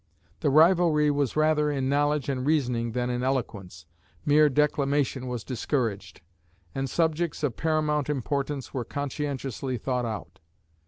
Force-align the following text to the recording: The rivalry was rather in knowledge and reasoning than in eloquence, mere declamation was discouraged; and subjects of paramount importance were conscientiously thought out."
The 0.39 0.49
rivalry 0.49 1.11
was 1.11 1.35
rather 1.35 1.69
in 1.69 1.87
knowledge 1.87 2.27
and 2.27 2.43
reasoning 2.43 2.93
than 2.93 3.11
in 3.11 3.21
eloquence, 3.21 3.85
mere 4.25 4.49
declamation 4.49 5.27
was 5.27 5.43
discouraged; 5.43 6.21
and 6.73 6.89
subjects 6.89 7.43
of 7.43 7.55
paramount 7.55 8.09
importance 8.09 8.73
were 8.73 8.83
conscientiously 8.83 9.77
thought 9.77 10.05
out." 10.05 10.39